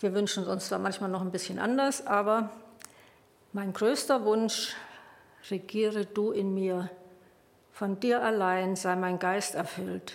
Wir 0.00 0.14
wünschen 0.14 0.46
uns 0.46 0.68
zwar 0.68 0.78
manchmal 0.78 1.10
noch 1.10 1.20
ein 1.20 1.30
bisschen 1.30 1.58
anders, 1.58 2.06
aber 2.06 2.48
mein 3.52 3.74
größter 3.74 4.24
Wunsch, 4.24 4.74
regiere 5.50 6.06
du 6.06 6.32
in 6.32 6.54
mir. 6.54 6.88
Von 7.72 8.00
dir 8.00 8.22
allein 8.22 8.76
sei 8.76 8.96
mein 8.96 9.18
Geist 9.18 9.54
erfüllt. 9.54 10.14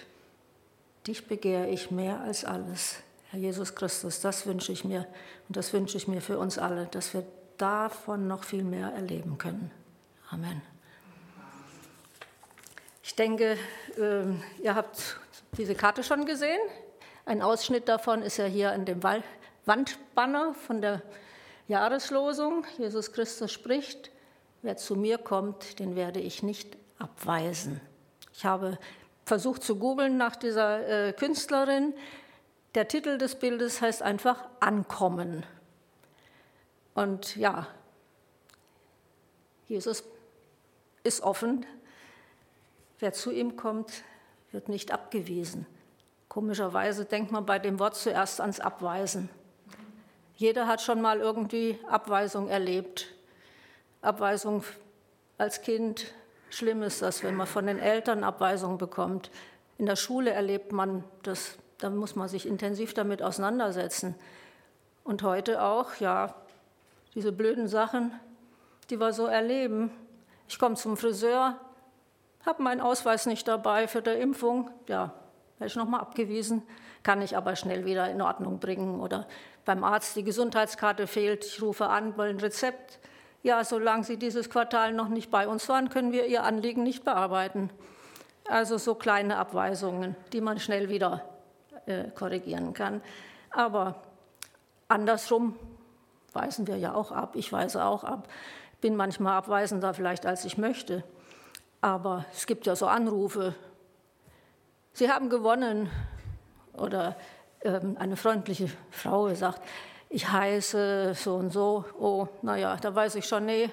Dich 1.05 1.27
begehre 1.27 1.67
ich 1.67 1.91
mehr 1.91 2.19
als 2.21 2.45
alles. 2.45 2.97
Herr 3.29 3.39
Jesus 3.39 3.75
Christus, 3.75 4.21
das 4.21 4.47
wünsche 4.47 4.71
ich 4.71 4.85
mir 4.85 5.05
und 5.47 5.55
das 5.57 5.71
wünsche 5.71 5.97
ich 5.97 6.07
mir 6.07 6.21
für 6.21 6.39
uns 6.39 6.57
alle, 6.57 6.87
dass 6.87 7.13
wir 7.13 7.23
davon 7.57 8.27
noch 8.27 8.43
viel 8.43 8.63
mehr 8.63 8.91
erleben 8.93 9.37
können. 9.37 9.69
Amen. 10.31 10.63
Ich 13.03 13.15
denke, 13.15 13.57
ähm, 13.99 14.41
ihr 14.63 14.73
habt 14.73 15.19
diese 15.57 15.75
Karte 15.75 16.03
schon 16.03 16.25
gesehen. 16.25 16.59
Ein 17.25 17.43
Ausschnitt 17.43 17.87
davon 17.87 18.23
ist 18.23 18.37
ja 18.37 18.45
hier 18.45 18.71
an 18.71 18.85
dem 18.85 19.03
Wandbanner 19.65 20.53
von 20.53 20.81
der 20.81 21.01
Jahreslosung. 21.67 22.65
Jesus 22.77 23.11
Christus 23.11 23.51
spricht, 23.51 24.11
wer 24.61 24.77
zu 24.77 24.95
mir 24.95 25.17
kommt, 25.17 25.79
den 25.79 25.95
werde 25.95 26.19
ich 26.19 26.43
nicht 26.43 26.77
abweisen. 26.99 27.81
Ich 28.33 28.45
habe 28.45 28.77
versucht 29.25 29.63
zu 29.63 29.77
googeln 29.77 30.17
nach 30.17 30.35
dieser 30.35 31.07
äh, 31.07 31.13
Künstlerin. 31.13 31.93
Der 32.75 32.87
Titel 32.87 33.17
des 33.17 33.35
Bildes 33.35 33.81
heißt 33.81 34.01
einfach 34.01 34.43
Ankommen. 34.59 35.45
Und 36.93 37.35
ja, 37.35 37.67
Jesus 39.67 40.03
ist 41.03 41.21
offen. 41.21 41.65
Wer 42.99 43.13
zu 43.13 43.31
ihm 43.31 43.55
kommt, 43.55 44.03
wird 44.51 44.69
nicht 44.69 44.91
abgewiesen. 44.91 45.65
Komischerweise 46.29 47.05
denkt 47.05 47.31
man 47.31 47.45
bei 47.45 47.59
dem 47.59 47.79
Wort 47.79 47.95
zuerst 47.95 48.41
ans 48.41 48.59
Abweisen. 48.59 49.29
Jeder 50.35 50.67
hat 50.67 50.81
schon 50.81 51.01
mal 51.01 51.19
irgendwie 51.19 51.79
Abweisung 51.87 52.49
erlebt. 52.49 53.07
Abweisung 54.01 54.63
als 55.37 55.61
Kind, 55.61 56.13
schlimm 56.49 56.83
ist 56.83 57.01
das, 57.01 57.23
wenn 57.23 57.35
man 57.35 57.47
von 57.47 57.67
den 57.67 57.79
Eltern 57.79 58.23
Abweisung 58.23 58.77
bekommt. 58.77 59.31
In 59.77 59.85
der 59.85 59.95
Schule 59.95 60.31
erlebt 60.31 60.73
man 60.73 61.05
das, 61.23 61.57
da 61.77 61.89
muss 61.89 62.15
man 62.15 62.27
sich 62.27 62.45
intensiv 62.47 62.93
damit 62.93 63.21
auseinandersetzen. 63.21 64.15
Und 65.05 65.23
heute 65.23 65.61
auch, 65.61 65.95
ja, 65.95 66.35
diese 67.13 67.31
blöden 67.31 67.69
Sachen, 67.69 68.11
die 68.89 68.99
wir 68.99 69.13
so 69.13 69.27
erleben. 69.27 69.89
Ich 70.49 70.59
komme 70.59 70.75
zum 70.75 70.97
Friseur, 70.97 71.59
habe 72.45 72.61
meinen 72.61 72.81
Ausweis 72.81 73.25
nicht 73.25 73.47
dabei 73.47 73.87
für 73.87 74.01
die 74.01 74.11
Impfung, 74.11 74.69
ja, 74.87 75.13
werde 75.57 75.67
ich 75.67 75.75
nochmal 75.75 76.01
abgewiesen, 76.01 76.63
kann 77.05 77.21
ich 77.21 77.37
aber 77.37 77.55
schnell 77.55 77.85
wieder 77.85 78.09
in 78.09 78.19
Ordnung 78.19 78.59
bringen. 78.59 78.99
Oder 78.99 79.27
beim 79.63 79.83
Arzt 79.83 80.15
die 80.15 80.23
Gesundheitskarte 80.23 81.05
fehlt, 81.05 81.45
ich 81.45 81.61
rufe 81.61 81.87
an, 81.87 82.17
will 82.17 82.29
ein 82.29 82.39
Rezept. 82.39 82.99
Ja, 83.43 83.63
solange 83.63 84.03
Sie 84.03 84.17
dieses 84.17 84.49
Quartal 84.49 84.91
noch 84.91 85.07
nicht 85.07 85.29
bei 85.29 85.47
uns 85.47 85.69
waren, 85.69 85.89
können 85.89 86.11
wir 86.11 86.25
Ihr 86.25 86.43
Anliegen 86.43 86.81
nicht 86.81 87.05
bearbeiten. 87.05 87.69
Also 88.49 88.79
so 88.79 88.95
kleine 88.95 89.37
Abweisungen, 89.37 90.15
die 90.33 90.41
man 90.41 90.59
schnell 90.59 90.89
wieder 90.89 91.23
äh, 91.85 92.05
korrigieren 92.09 92.73
kann. 92.73 93.01
Aber 93.51 94.01
andersrum 94.87 95.55
weisen 96.33 96.65
wir 96.65 96.77
ja 96.77 96.95
auch 96.95 97.11
ab. 97.11 97.35
Ich 97.35 97.53
weise 97.53 97.85
auch 97.85 98.03
ab. 98.03 98.27
Bin 98.81 98.95
manchmal 98.95 99.37
abweisender 99.37 99.93
vielleicht, 99.93 100.25
als 100.25 100.43
ich 100.43 100.57
möchte. 100.57 101.03
Aber 101.81 102.25
es 102.33 102.47
gibt 102.47 102.65
ja 102.65 102.75
so 102.75 102.87
Anrufe. 102.87 103.53
Sie 104.93 105.11
haben 105.11 105.29
gewonnen. 105.29 105.91
Oder 106.77 107.15
ähm, 107.63 107.97
eine 107.99 108.15
freundliche 108.15 108.69
Frau 108.91 109.33
sagt, 109.33 109.61
ich 110.09 110.29
heiße 110.29 111.13
so 111.15 111.35
und 111.35 111.51
so. 111.51 111.85
Oh, 111.99 112.27
naja, 112.41 112.77
da 112.77 112.93
weiß 112.93 113.15
ich 113.15 113.25
schon, 113.25 113.45
nee, 113.45 113.69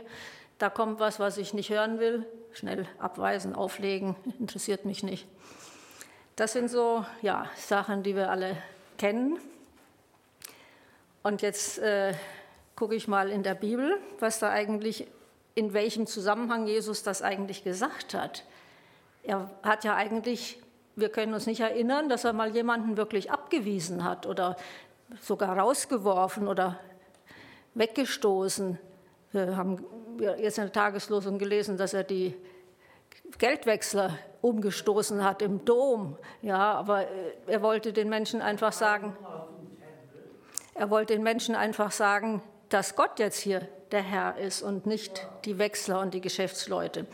da 0.59 0.70
kommt 0.70 1.00
was, 1.00 1.20
was 1.20 1.39
ich 1.39 1.55
nicht 1.55 1.70
hören 1.70 1.98
will. 1.98 2.27
Schnell 2.53 2.86
abweisen, 2.98 3.55
auflegen, 3.55 4.16
interessiert 4.38 4.84
mich 4.84 5.03
nicht. 5.03 5.27
Das 6.37 6.53
sind 6.53 6.69
so 6.69 7.04
ja, 7.21 7.47
Sachen, 7.56 8.03
die 8.03 8.16
wir 8.16 8.31
alle 8.31 8.56
kennen. 8.99 9.38
Und 11.22 11.43
jetzt 11.43 11.78
äh, 11.78 12.15
gucke 12.75 12.94
ich 12.94 13.06
mal 13.06 13.31
in 13.31 13.43
der 13.43 13.54
Bibel, 13.54 13.98
was 14.19 14.38
da 14.38 14.50
eigentlich, 14.50 15.06
in 15.54 15.72
welchem 15.72 16.06
Zusammenhang 16.06 16.66
Jesus 16.66 17.03
das 17.03 17.22
eigentlich 17.22 17.62
gesagt 17.65 18.15
hat. 18.15 18.44
Er 19.22 19.50
hat 19.62 19.84
ja 19.84 19.94
eigentlich, 19.94 20.60
wir 20.97 21.08
können 21.08 21.34
uns 21.34 21.47
nicht 21.47 21.60
erinnern, 21.60 22.08
dass 22.08 22.25
er 22.25 22.32
mal 22.32 22.54
jemanden 22.54 22.97
wirklich 22.97 23.30
abgewiesen 23.30 24.04
hat 24.04 24.26
oder 24.26 24.56
sogar 25.20 25.58
rausgeworfen 25.58 26.48
oder 26.48 26.78
weggestoßen. 27.75 28.78
Wir 29.32 29.56
haben 29.56 29.84
jetzt 30.19 30.58
in 30.58 30.64
der 30.64 30.72
Tageslosung 30.72 31.38
gelesen, 31.38 31.76
dass 31.76 31.94
er 31.94 32.04
die 32.04 32.34
Geldwechsler 33.38 34.19
umgestoßen 34.42 35.25
hat 35.25 35.41
im 35.42 35.64
Dom. 35.64 36.19
Ja, 36.42 36.75
aber 36.75 37.06
er 37.47 37.62
wollte 37.62 37.92
den 37.92 38.09
Menschen 38.09 38.42
einfach 38.42 38.72
sagen, 38.72 39.16
er 40.74 40.91
wollte 40.91 41.14
den 41.14 41.22
Menschen 41.22 41.54
einfach 41.54 41.92
sagen, 41.92 42.42
dass 42.69 42.97
Gott 42.97 43.19
jetzt 43.19 43.38
hier 43.38 43.69
der 43.91 44.03
Herr 44.03 44.38
ist 44.38 44.62
und 44.62 44.86
nicht 44.86 45.26
die 45.44 45.59
Wechsler 45.59 46.00
und 46.00 46.14
die 46.14 46.20
Geschäftsleute. 46.20 47.06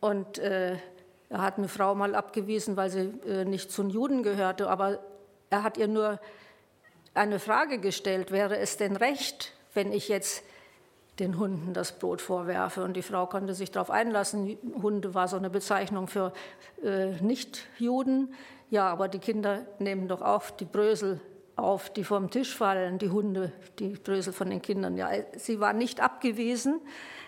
Und 0.00 0.38
äh, 0.38 0.76
er 1.30 1.42
hat 1.42 1.58
eine 1.58 1.68
Frau 1.68 1.94
mal 1.94 2.14
abgewiesen, 2.14 2.76
weil 2.76 2.90
sie 2.90 3.12
äh, 3.26 3.44
nicht 3.44 3.70
zu 3.70 3.82
den 3.82 3.90
Juden 3.90 4.22
gehörte, 4.22 4.68
aber 4.68 4.98
er 5.50 5.62
hat 5.62 5.76
ihr 5.76 5.88
nur 5.88 6.18
eine 7.14 7.38
Frage 7.38 7.78
gestellt, 7.78 8.30
wäre 8.30 8.58
es 8.58 8.76
denn 8.76 8.96
recht, 8.96 9.52
wenn 9.74 9.92
ich 9.92 10.08
jetzt 10.08 10.42
den 11.18 11.38
Hunden 11.38 11.74
das 11.74 11.98
Brot 11.98 12.22
vorwerfe? 12.22 12.82
Und 12.82 12.94
die 12.94 13.02
Frau 13.02 13.26
konnte 13.26 13.54
sich 13.54 13.70
darauf 13.70 13.90
einlassen. 13.90 14.56
Hunde 14.80 15.14
war 15.14 15.28
so 15.28 15.36
eine 15.36 15.50
Bezeichnung 15.50 16.06
für 16.06 16.32
äh, 16.82 17.20
Nicht-Juden. 17.20 18.34
Ja, 18.70 18.88
aber 18.88 19.08
die 19.08 19.18
Kinder 19.18 19.66
nehmen 19.78 20.08
doch 20.08 20.22
auch 20.22 20.50
die 20.50 20.64
Brösel 20.64 21.20
auf, 21.56 21.90
die 21.90 22.04
vom 22.04 22.30
Tisch 22.30 22.56
fallen, 22.56 22.98
die 22.98 23.10
Hunde, 23.10 23.52
die 23.78 23.88
Brösel 23.88 24.32
von 24.32 24.50
den 24.50 24.62
Kindern. 24.62 24.96
Ja, 24.96 25.10
sie 25.36 25.58
war 25.58 25.72
nicht 25.72 26.00
abgewiesen, 26.00 26.80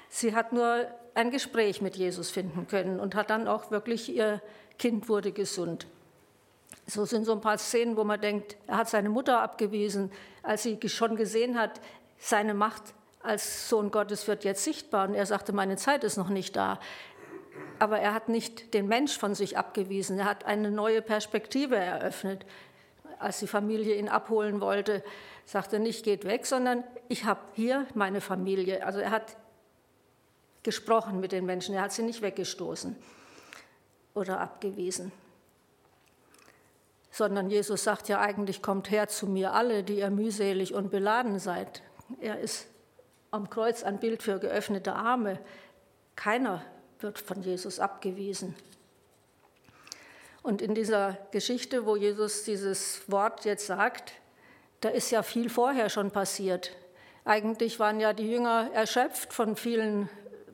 sie 0.08 0.34
hat 0.34 0.52
nur 0.52 0.86
ein 1.14 1.30
Gespräch 1.30 1.80
mit 1.80 1.96
Jesus 1.96 2.30
finden 2.30 2.66
können 2.68 3.00
und 3.00 3.14
hat 3.14 3.30
dann 3.30 3.48
auch 3.48 3.70
wirklich, 3.70 4.14
ihr 4.14 4.40
Kind 4.78 5.08
wurde 5.08 5.32
gesund. 5.32 5.86
So 6.86 7.04
sind 7.04 7.24
so 7.24 7.32
ein 7.32 7.40
paar 7.40 7.58
Szenen, 7.58 7.96
wo 7.96 8.04
man 8.04 8.20
denkt, 8.20 8.56
er 8.66 8.78
hat 8.78 8.88
seine 8.88 9.08
Mutter 9.08 9.40
abgewiesen, 9.40 10.10
als 10.42 10.62
sie 10.62 10.78
schon 10.88 11.16
gesehen 11.16 11.58
hat, 11.58 11.80
seine 12.18 12.54
Macht 12.54 12.82
als 13.22 13.68
Sohn 13.68 13.90
Gottes 13.90 14.26
wird 14.28 14.44
jetzt 14.44 14.64
sichtbar. 14.64 15.08
Und 15.08 15.14
er 15.14 15.26
sagte, 15.26 15.52
meine 15.52 15.76
Zeit 15.76 16.04
ist 16.04 16.16
noch 16.16 16.30
nicht 16.30 16.56
da. 16.56 16.80
Aber 17.78 17.98
er 17.98 18.14
hat 18.14 18.28
nicht 18.28 18.72
den 18.74 18.88
Mensch 18.88 19.18
von 19.18 19.34
sich 19.34 19.58
abgewiesen. 19.58 20.18
Er 20.18 20.24
hat 20.24 20.44
eine 20.44 20.70
neue 20.70 21.02
Perspektive 21.02 21.76
eröffnet 21.76 22.44
als 23.20 23.38
die 23.38 23.46
Familie 23.46 23.96
ihn 23.96 24.08
abholen 24.08 24.60
wollte, 24.60 25.04
sagte 25.44 25.78
nicht, 25.78 26.04
geht 26.04 26.24
weg, 26.24 26.46
sondern 26.46 26.82
ich 27.08 27.24
habe 27.24 27.40
hier 27.54 27.86
meine 27.94 28.20
Familie. 28.20 28.84
Also 28.84 28.98
er 28.98 29.10
hat 29.10 29.36
gesprochen 30.62 31.20
mit 31.20 31.32
den 31.32 31.46
Menschen, 31.46 31.74
er 31.74 31.82
hat 31.82 31.92
sie 31.92 32.02
nicht 32.02 32.22
weggestoßen 32.22 32.96
oder 34.14 34.40
abgewiesen. 34.40 35.12
Sondern 37.10 37.50
Jesus 37.50 37.84
sagt 37.84 38.08
ja 38.08 38.20
eigentlich, 38.20 38.62
kommt 38.62 38.90
her 38.90 39.08
zu 39.08 39.26
mir 39.26 39.52
alle, 39.52 39.82
die 39.82 39.98
ihr 39.98 40.10
mühselig 40.10 40.74
und 40.74 40.90
beladen 40.90 41.38
seid. 41.38 41.82
Er 42.20 42.38
ist 42.38 42.66
am 43.30 43.50
Kreuz 43.50 43.82
ein 43.82 43.98
Bild 43.98 44.22
für 44.22 44.38
geöffnete 44.38 44.94
Arme. 44.94 45.38
Keiner 46.16 46.64
wird 47.00 47.18
von 47.18 47.42
Jesus 47.42 47.80
abgewiesen. 47.80 48.54
Und 50.42 50.62
in 50.62 50.74
dieser 50.74 51.18
Geschichte, 51.32 51.84
wo 51.84 51.96
Jesus 51.96 52.44
dieses 52.44 53.10
Wort 53.10 53.44
jetzt 53.44 53.66
sagt, 53.66 54.12
da 54.80 54.88
ist 54.88 55.10
ja 55.10 55.22
viel 55.22 55.50
vorher 55.50 55.90
schon 55.90 56.10
passiert. 56.10 56.74
Eigentlich 57.24 57.78
waren 57.78 58.00
ja 58.00 58.12
die 58.12 58.30
Jünger 58.30 58.70
erschöpft 58.72 59.32
von 59.32 59.54
vielen 59.56 60.08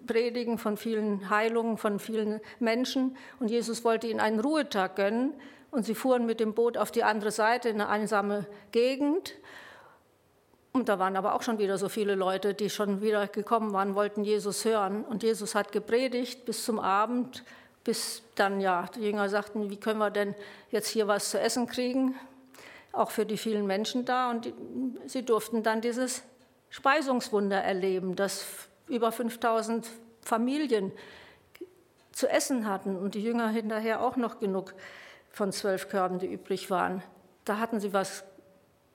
Predigen, 0.06 0.58
von 0.58 0.76
vielen 0.76 1.31
Heilungen, 1.31 1.79
von 1.79 1.99
vielen 1.99 2.41
Menschen. 2.58 3.17
Und 3.41 3.49
Jesus 3.49 3.85
wollte 3.85 4.06
ihnen 4.06 4.20
einen 4.20 4.41
Ruhetag 4.41 4.97
gönnen. 4.97 5.32
Und 5.70 5.85
sie 5.85 5.94
fuhren 5.94 6.26
mit 6.26 6.41
dem 6.41 6.55
Boot 6.55 6.79
auf 6.79 6.91
die 6.91 7.05
andere 7.05 7.31
Seite 7.31 7.69
in 7.69 7.81
eine 7.81 7.91
einsame 7.91 8.47
Gegend. 8.73 9.35
Und 10.73 10.88
da 10.88 10.99
waren 10.99 11.17
aber 11.17 11.35
auch 11.35 11.43
schon 11.43 11.58
wieder 11.58 11.79
so 11.79 11.88
viele 11.88 12.14
Leute, 12.14 12.55
die 12.55 12.70
schon 12.70 13.00
wieder 13.00 13.26
gekommen 13.26 13.73
waren, 13.73 13.94
wollten 13.94 14.25
Jesus 14.25 14.64
hören. 14.64 15.05
Und 15.05 15.23
Jesus 15.23 15.55
hat 15.55 15.73
gepredigt 15.73 16.44
bis 16.44 16.64
zum 16.64 16.79
Abend 16.79 17.44
bis 17.87 18.23
dann 18.35 18.61
ja 18.61 18.87
die 18.97 19.00
Jünger 19.00 19.29
sagten, 19.29 19.70
wie 19.70 19.76
können 19.76 20.00
wir 20.00 20.11
denn 20.11 20.35
jetzt 20.70 20.88
hier 20.88 21.06
was 21.06 21.31
zu 21.31 21.38
essen 21.38 21.69
kriegen, 21.69 22.17
auch 22.91 23.12
für 23.12 23.25
die 23.25 23.37
vielen 23.37 23.64
Menschen 23.64 24.05
da. 24.05 24.31
Und 24.31 24.44
die, 24.44 24.55
sie 25.06 25.25
durften 25.25 25.62
dann 25.62 25.81
dieses 25.81 26.25
Speisungswunder 26.69 27.62
erleben, 27.62 28.17
dass 28.17 28.44
über 28.88 29.12
5000 29.12 29.88
Familien 30.23 30.93
zu 32.12 32.29
essen 32.29 32.67
hatten 32.67 32.97
und 32.97 33.15
die 33.15 33.23
Jünger 33.23 33.49
hinterher 33.49 34.00
auch 34.00 34.17
noch 34.17 34.38
genug 34.38 34.75
von 35.31 35.53
zwölf 35.53 35.88
Körben, 35.88 36.19
die 36.19 36.27
übrig 36.27 36.71
waren. 36.71 37.03
Da 37.44 37.59
hatten 37.59 37.79
sie 37.79 37.93
was 37.93 38.25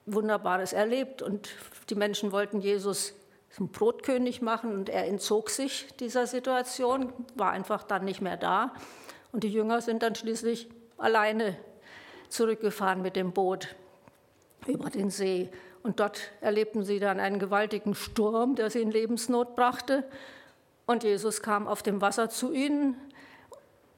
Wunderbares 0.06 0.72
erlebt 0.72 1.22
und 1.22 1.50
die 1.88 1.94
Menschen 1.94 2.32
wollten 2.32 2.60
Jesus 2.60 3.14
zum 3.50 3.68
Brotkönig 3.68 4.42
machen 4.42 4.72
und 4.72 4.88
er 4.88 5.06
entzog 5.06 5.50
sich 5.50 5.86
dieser 6.00 6.26
Situation, 6.26 7.12
war 7.34 7.50
einfach 7.52 7.84
dann 7.84 8.04
nicht 8.04 8.20
mehr 8.20 8.36
da 8.36 8.74
und 9.30 9.44
die 9.44 9.52
Jünger 9.52 9.80
sind 9.80 10.02
dann 10.02 10.14
schließlich 10.14 10.68
alleine 10.96 11.56
zurückgefahren 12.28 13.02
mit 13.02 13.14
dem 13.14 13.32
Boot 13.32 13.74
über 14.66 14.90
den 14.90 15.10
See. 15.10 15.50
Und 15.82 15.98
dort 15.98 16.30
erlebten 16.40 16.84
sie 16.84 17.00
dann 17.00 17.18
einen 17.18 17.38
gewaltigen 17.38 17.94
Sturm, 17.94 18.54
der 18.54 18.70
sie 18.70 18.82
in 18.82 18.90
Lebensnot 18.90 19.56
brachte. 19.56 20.04
Und 20.86 21.02
Jesus 21.02 21.42
kam 21.42 21.66
auf 21.66 21.82
dem 21.82 22.00
Wasser 22.00 22.30
zu 22.30 22.52
ihnen. 22.52 22.96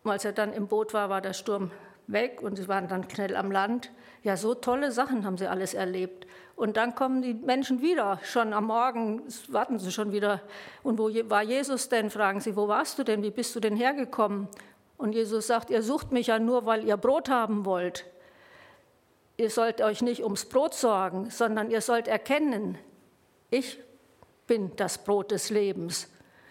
Als 0.05 0.25
er 0.25 0.33
dann 0.33 0.53
im 0.53 0.67
Boot 0.67 0.95
war, 0.95 1.11
war 1.11 1.21
der 1.21 1.33
Sturm 1.33 1.71
weg 2.07 2.41
und 2.43 2.57
sie 2.57 2.69
waren 2.69 2.89
dann 2.89 3.09
schnell 3.09 3.37
am 3.37 3.51
Land. 3.51 3.91
Ja, 4.23 4.37
so 4.37 4.55
tolle 4.55 4.93
Sachen 4.93 5.25
haben 5.25 5.39
sie 5.39 5.47
alles 5.47 5.75
erlebt. 5.75 6.27
Und 6.57 6.77
dann 6.77 6.95
kommen 6.95 7.21
die 7.21 7.35
Menschen 7.35 7.83
wieder, 7.83 8.21
schon 8.23 8.53
am 8.53 8.67
Morgen 8.67 9.23
warten 9.49 9.79
sie 9.79 9.91
schon 9.91 10.13
wieder. 10.13 10.41
Und 10.83 10.99
wo 10.99 11.11
war 11.29 11.43
Jesus 11.43 11.89
denn? 11.89 12.11
Fragen 12.11 12.41
sie, 12.41 12.57
wo 12.57 12.69
warst 12.69 12.99
du 12.99 13.05
denn? 13.05 13.23
Wie 13.23 13.31
bist 13.31 13.55
du 13.57 13.61
denn 13.61 13.77
hergekommen? 13.77 14.49
Und 14.97 15.15
Jesus 15.15 15.49
sagt, 15.49 15.71
ihr 15.71 15.83
sucht 15.83 16.13
mich 16.13 16.29
ja 16.29 16.39
nur, 16.39 16.65
weil 16.65 16.85
ihr 16.85 16.97
Brot 16.97 17.29
haben 17.29 17.65
wollt. 17.65 18.07
Ihr 19.37 19.51
sollt 19.51 19.81
euch 19.81 20.01
nicht 20.03 20.23
ums 20.23 20.45
Brot 20.45 20.75
sorgen, 20.75 21.31
sondern 21.31 21.71
ihr 21.71 21.81
sollt 21.81 22.07
erkennen, 22.09 22.79
ich 23.51 23.79
bin 24.47 24.75
das 24.77 24.99
Brot 24.99 25.31
des 25.31 25.51
Lebens 25.51 26.09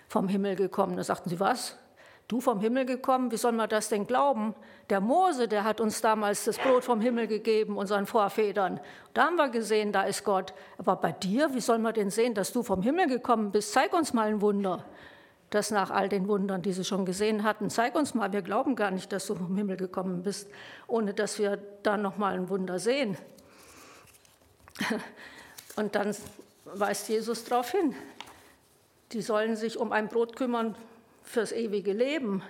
vom 0.07 0.27
Himmel 0.27 0.55
gekommen. 0.55 0.97
Da 0.97 1.03
sagten 1.03 1.29
sie, 1.29 1.39
was? 1.39 1.77
Du 2.27 2.39
vom 2.39 2.59
Himmel 2.59 2.85
gekommen? 2.85 3.31
Wie 3.31 3.37
soll 3.37 3.51
man 3.51 3.69
das 3.69 3.89
denn 3.89 4.07
glauben? 4.07 4.55
Der 4.89 5.01
Mose, 5.01 5.47
der 5.47 5.63
hat 5.63 5.81
uns 5.81 6.01
damals 6.01 6.45
das 6.45 6.57
Brot 6.57 6.83
vom 6.83 7.01
Himmel 7.01 7.27
gegeben, 7.27 7.77
unseren 7.77 8.05
Vorvätern. 8.05 8.79
Da 9.13 9.25
haben 9.25 9.35
wir 9.35 9.49
gesehen, 9.49 9.91
da 9.91 10.03
ist 10.03 10.23
Gott. 10.23 10.53
Aber 10.77 10.95
bei 10.95 11.11
dir, 11.11 11.53
wie 11.53 11.59
soll 11.59 11.79
man 11.79 11.93
denn 11.93 12.09
sehen, 12.09 12.33
dass 12.33 12.53
du 12.53 12.63
vom 12.63 12.81
Himmel 12.81 13.07
gekommen 13.07 13.51
bist? 13.51 13.73
Zeig 13.73 13.93
uns 13.93 14.13
mal 14.13 14.27
ein 14.27 14.41
Wunder 14.41 14.85
das 15.53 15.69
nach 15.69 15.91
all 15.91 16.09
den 16.09 16.27
Wundern, 16.27 16.63
die 16.63 16.73
sie 16.73 16.83
schon 16.83 17.05
gesehen 17.05 17.43
hatten, 17.43 17.69
zeig 17.69 17.93
uns 17.93 18.15
mal, 18.15 18.33
wir 18.33 18.41
glauben 18.41 18.75
gar 18.75 18.89
nicht, 18.89 19.11
dass 19.11 19.27
du 19.27 19.35
vom 19.35 19.55
Himmel 19.55 19.77
gekommen 19.77 20.23
bist, 20.23 20.49
ohne 20.87 21.13
dass 21.13 21.37
wir 21.37 21.57
da 21.83 21.95
noch 21.95 22.17
mal 22.17 22.33
ein 22.33 22.49
Wunder 22.49 22.79
sehen. 22.79 23.17
Und 25.75 25.93
dann 25.93 26.15
weist 26.65 27.07
Jesus 27.07 27.43
darauf 27.43 27.69
hin, 27.69 27.93
die 29.11 29.21
sollen 29.21 29.55
sich 29.55 29.77
um 29.77 29.91
ein 29.91 30.07
Brot 30.07 30.35
kümmern 30.35 30.75
fürs 31.21 31.51
ewige 31.51 31.93
Leben 31.93 32.41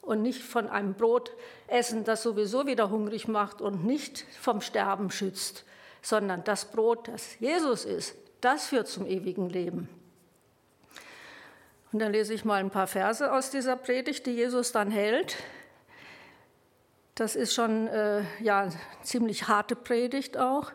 und 0.00 0.22
nicht 0.22 0.42
von 0.42 0.68
einem 0.68 0.94
Brot 0.94 1.32
essen, 1.66 2.04
das 2.04 2.22
sowieso 2.22 2.66
wieder 2.66 2.90
hungrig 2.90 3.26
macht 3.26 3.60
und 3.60 3.84
nicht 3.84 4.24
vom 4.40 4.60
Sterben 4.60 5.10
schützt, 5.10 5.64
sondern 6.02 6.44
das 6.44 6.66
Brot, 6.66 7.08
das 7.08 7.38
Jesus 7.40 7.84
ist, 7.84 8.14
das 8.40 8.66
führt 8.68 8.86
zum 8.86 9.06
ewigen 9.06 9.48
Leben. 9.48 9.88
Und 11.94 12.00
dann 12.00 12.10
lese 12.10 12.34
ich 12.34 12.44
mal 12.44 12.58
ein 12.58 12.70
paar 12.70 12.88
Verse 12.88 13.32
aus 13.32 13.50
dieser 13.50 13.76
Predigt, 13.76 14.26
die 14.26 14.32
Jesus 14.32 14.72
dann 14.72 14.90
hält. 14.90 15.36
Das 17.14 17.36
ist 17.36 17.54
schon 17.54 17.86
äh, 17.86 18.22
ja 18.40 18.68
ziemlich 19.04 19.46
harte 19.46 19.76
Predigt 19.76 20.36
auch. 20.36 20.72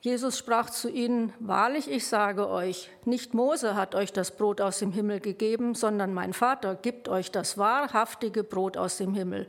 Jesus 0.00 0.36
sprach 0.36 0.70
zu 0.70 0.90
ihnen: 0.90 1.32
Wahrlich, 1.38 1.88
ich 1.88 2.08
sage 2.08 2.48
euch, 2.48 2.90
nicht 3.04 3.32
Mose 3.32 3.76
hat 3.76 3.94
euch 3.94 4.12
das 4.12 4.32
Brot 4.32 4.60
aus 4.60 4.80
dem 4.80 4.90
Himmel 4.90 5.20
gegeben, 5.20 5.76
sondern 5.76 6.12
mein 6.12 6.32
Vater 6.32 6.74
gibt 6.74 7.08
euch 7.08 7.30
das 7.30 7.56
wahrhaftige 7.56 8.42
Brot 8.42 8.76
aus 8.76 8.96
dem 8.96 9.14
Himmel. 9.14 9.48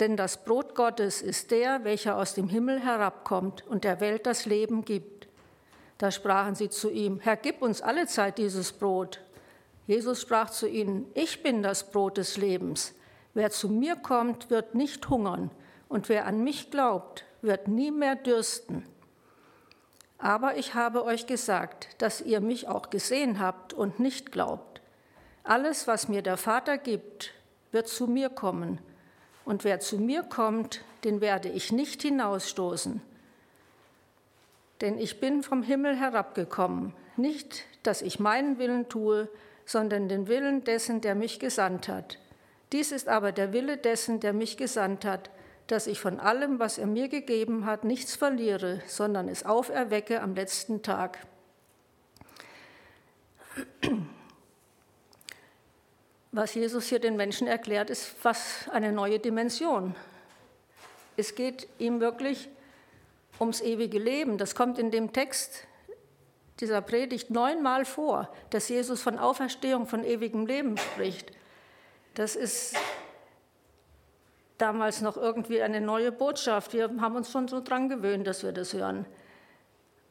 Denn 0.00 0.16
das 0.16 0.42
Brot 0.42 0.74
Gottes 0.74 1.20
ist 1.20 1.50
der, 1.50 1.84
welcher 1.84 2.16
aus 2.16 2.32
dem 2.32 2.48
Himmel 2.48 2.80
herabkommt 2.80 3.66
und 3.66 3.84
der 3.84 4.00
Welt 4.00 4.24
das 4.24 4.46
Leben 4.46 4.86
gibt. 4.86 5.28
Da 5.98 6.10
sprachen 6.10 6.54
sie 6.54 6.70
zu 6.70 6.88
ihm: 6.88 7.20
Herr, 7.20 7.36
gib 7.36 7.60
uns 7.60 7.82
alle 7.82 8.06
Zeit 8.06 8.38
dieses 8.38 8.72
Brot. 8.72 9.20
Jesus 9.88 10.20
sprach 10.20 10.50
zu 10.50 10.68
ihnen, 10.68 11.10
ich 11.14 11.42
bin 11.42 11.62
das 11.62 11.90
Brot 11.90 12.18
des 12.18 12.36
Lebens. 12.36 12.94
Wer 13.32 13.50
zu 13.50 13.70
mir 13.70 13.96
kommt, 13.96 14.50
wird 14.50 14.74
nicht 14.74 15.08
hungern, 15.08 15.50
und 15.88 16.10
wer 16.10 16.26
an 16.26 16.44
mich 16.44 16.70
glaubt, 16.70 17.24
wird 17.40 17.68
nie 17.68 17.90
mehr 17.90 18.14
dürsten. 18.14 18.84
Aber 20.18 20.58
ich 20.58 20.74
habe 20.74 21.04
euch 21.04 21.26
gesagt, 21.26 21.88
dass 22.02 22.20
ihr 22.20 22.42
mich 22.42 22.68
auch 22.68 22.90
gesehen 22.90 23.40
habt 23.40 23.72
und 23.72 23.98
nicht 23.98 24.30
glaubt. 24.30 24.82
Alles, 25.42 25.86
was 25.86 26.06
mir 26.06 26.20
der 26.20 26.36
Vater 26.36 26.76
gibt, 26.76 27.32
wird 27.72 27.88
zu 27.88 28.06
mir 28.06 28.28
kommen, 28.28 28.80
und 29.46 29.64
wer 29.64 29.80
zu 29.80 29.96
mir 29.96 30.22
kommt, 30.22 30.82
den 31.02 31.22
werde 31.22 31.48
ich 31.48 31.72
nicht 31.72 32.02
hinausstoßen. 32.02 33.00
Denn 34.82 34.98
ich 34.98 35.18
bin 35.18 35.42
vom 35.42 35.62
Himmel 35.62 35.96
herabgekommen, 35.96 36.92
nicht, 37.16 37.64
dass 37.82 38.02
ich 38.02 38.20
meinen 38.20 38.58
Willen 38.58 38.90
tue, 38.90 39.30
sondern 39.68 40.08
den 40.08 40.28
Willen 40.28 40.64
dessen, 40.64 41.02
der 41.02 41.14
mich 41.14 41.38
gesandt 41.38 41.88
hat. 41.88 42.18
Dies 42.72 42.90
ist 42.90 43.06
aber 43.06 43.32
der 43.32 43.52
Wille 43.52 43.76
dessen, 43.76 44.18
der 44.18 44.32
mich 44.32 44.56
gesandt 44.56 45.04
hat, 45.04 45.30
dass 45.66 45.86
ich 45.86 46.00
von 46.00 46.18
allem, 46.18 46.58
was 46.58 46.78
er 46.78 46.86
mir 46.86 47.08
gegeben 47.08 47.66
hat, 47.66 47.84
nichts 47.84 48.16
verliere, 48.16 48.80
sondern 48.86 49.28
es 49.28 49.44
auferwecke 49.44 50.22
am 50.22 50.34
letzten 50.34 50.82
Tag. 50.82 51.18
Was 56.32 56.54
Jesus 56.54 56.86
hier 56.86 56.98
den 56.98 57.16
Menschen 57.16 57.46
erklärt, 57.46 57.90
ist 57.90 58.06
fast 58.06 58.70
eine 58.70 58.90
neue 58.90 59.18
Dimension. 59.18 59.94
Es 61.18 61.34
geht 61.34 61.68
ihm 61.78 62.00
wirklich 62.00 62.48
ums 63.38 63.60
ewige 63.60 63.98
Leben. 63.98 64.38
Das 64.38 64.54
kommt 64.54 64.78
in 64.78 64.90
dem 64.90 65.12
Text 65.12 65.66
dieser 66.60 66.80
Predigt 66.80 67.30
neunmal 67.30 67.84
vor, 67.84 68.32
dass 68.50 68.68
Jesus 68.68 69.00
von 69.00 69.18
Auferstehung, 69.18 69.86
von 69.86 70.04
ewigem 70.04 70.46
Leben 70.46 70.76
spricht. 70.76 71.32
Das 72.14 72.34
ist 72.34 72.76
damals 74.58 75.00
noch 75.00 75.16
irgendwie 75.16 75.62
eine 75.62 75.80
neue 75.80 76.10
Botschaft. 76.10 76.72
Wir 76.72 76.90
haben 77.00 77.16
uns 77.16 77.30
schon 77.30 77.48
so 77.48 77.60
dran 77.60 77.88
gewöhnt, 77.88 78.26
dass 78.26 78.42
wir 78.42 78.52
das 78.52 78.72
hören. 78.72 79.06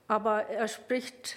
Aber 0.07 0.43
er 0.43 0.67
spricht 0.69 1.35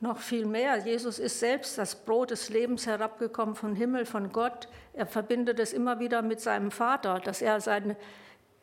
noch 0.00 0.18
viel 0.18 0.46
mehr. 0.46 0.78
Jesus 0.78 1.18
ist 1.18 1.38
selbst 1.38 1.78
das 1.78 1.94
Brot 1.94 2.30
des 2.30 2.48
Lebens 2.48 2.86
herabgekommen 2.86 3.54
vom 3.54 3.74
Himmel, 3.74 4.06
von 4.06 4.32
Gott. 4.32 4.68
Er 4.94 5.06
verbindet 5.06 5.60
es 5.60 5.72
immer 5.72 6.00
wieder 6.00 6.22
mit 6.22 6.40
seinem 6.40 6.70
Vater, 6.70 7.20
dass 7.20 7.40
er 7.42 7.60
seine, 7.60 7.96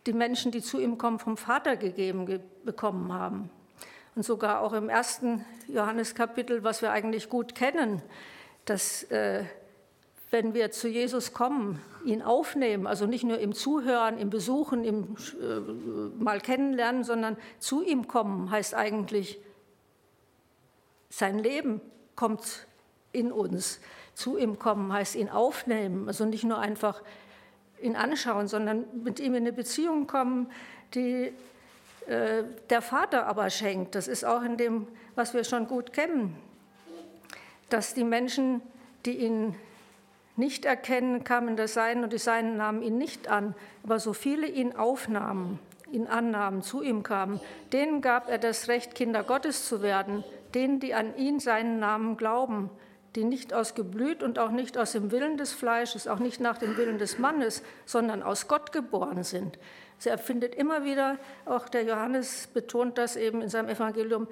die 0.06 0.14
Menschen, 0.14 0.52
die 0.52 0.62
zu 0.62 0.80
ihm 0.80 0.98
kommen, 0.98 1.20
vom 1.20 1.38
Vater 1.38 1.78
gegeben 1.78 2.42
bekommen 2.66 3.14
haben. 3.14 3.52
Und 4.20 4.26
sogar 4.26 4.60
auch 4.60 4.74
im 4.74 4.90
ersten 4.90 5.46
Johanneskapitel, 5.70 6.62
was 6.62 6.82
wir 6.82 6.92
eigentlich 6.92 7.30
gut 7.30 7.56
kennen, 7.56 8.02
dass 8.66 9.04
äh, 9.04 9.46
wenn 10.30 10.54
wir 10.54 10.72
zu 10.72 10.90
Jesus 10.90 11.32
kommen, 11.32 11.82
ihn 12.04 12.22
aufnehmen, 12.22 12.86
also 12.86 13.06
nicht 13.06 13.24
nur 13.24 13.40
im 13.40 13.54
Zuhören, 13.54 14.18
im 14.18 14.30
Besuchen, 14.30 14.84
im 14.84 15.16
äh, 15.40 16.22
mal 16.22 16.42
kennenlernen, 16.42 17.06
sondern 17.06 17.38
zu 17.60 17.82
ihm 17.82 18.10
kommen, 18.10 18.52
heißt 18.52 18.74
eigentlich, 18.74 19.40
sein 21.10 21.40
Leben 21.40 21.80
kommt 22.18 22.68
in 23.14 23.32
uns. 23.32 23.80
Zu 24.16 24.38
ihm 24.38 24.60
kommen 24.60 24.92
heißt 24.92 25.16
ihn 25.16 25.30
aufnehmen, 25.30 26.10
also 26.10 26.26
nicht 26.26 26.44
nur 26.44 26.60
einfach 26.60 27.02
ihn 27.82 27.96
anschauen, 27.96 28.50
sondern 28.50 28.84
mit 29.02 29.22
ihm 29.22 29.36
in 29.36 29.44
eine 29.44 29.54
Beziehung 29.54 30.08
kommen, 30.08 30.52
die 30.94 31.32
äh, 32.10 32.44
der 32.72 32.82
Vater 32.82 33.28
aber 33.28 33.52
schenkt. 33.52 33.94
Das 33.94 34.08
ist 34.08 34.26
auch 34.26 34.42
in 34.42 34.58
dem, 34.58 34.88
was 35.14 35.36
wir 35.36 35.44
schon 35.44 35.68
gut 35.68 35.94
kennen, 35.94 36.36
dass 37.70 37.94
die 37.94 38.04
Menschen, 38.04 38.62
die 39.06 39.18
ihn 39.18 39.56
nicht 40.36 40.66
erkennen, 40.66 41.24
kamen 41.24 41.56
das 41.56 41.76
Sein 41.76 42.04
und 42.04 42.12
die 42.12 42.18
Seinen 42.18 42.58
nahmen 42.58 42.82
ihn 42.82 42.98
nicht 42.98 43.28
an, 43.28 43.54
aber 43.84 44.00
so 44.00 44.14
viele 44.14 44.48
ihn 44.48 44.76
aufnahmen, 44.76 45.60
ihn 45.92 46.08
annahmen, 46.08 46.64
zu 46.64 46.82
ihm 46.82 47.04
kamen, 47.04 47.40
denen 47.74 48.02
gab 48.02 48.28
er 48.28 48.40
das 48.40 48.70
Recht, 48.70 48.96
Kinder 48.96 49.24
Gottes 49.24 49.68
zu 49.68 49.84
werden, 49.84 50.24
denen, 50.56 50.80
die 50.80 50.96
an 50.96 51.16
ihn 51.16 51.40
seinen 51.40 51.78
Namen 51.78 52.18
glauben, 52.18 52.72
die 53.16 53.24
nicht 53.24 53.54
aus 53.54 53.76
Geblüt 53.76 54.22
und 54.24 54.38
auch 54.38 54.52
nicht 54.52 54.78
aus 54.78 54.92
dem 54.92 55.12
Willen 55.12 55.38
des 55.38 55.52
Fleisches, 55.52 56.08
auch 56.08 56.20
nicht 56.20 56.40
nach 56.40 56.58
dem 56.58 56.78
Willen 56.78 57.00
des 57.00 57.18
Mannes, 57.18 57.64
sondern 57.86 58.22
aus 58.22 58.48
Gott 58.48 58.72
geboren 58.72 59.24
sind. 59.24 59.58
Sie 59.98 60.10
erfindet 60.10 60.56
immer 60.56 60.84
wieder, 60.84 61.18
auch 61.46 61.68
der 61.68 61.84
Johannes 61.84 62.48
betont 62.48 62.98
das 62.98 63.16
eben 63.16 63.42
in 63.42 63.50
seinem 63.50 63.70
Evangelium, 63.70 64.28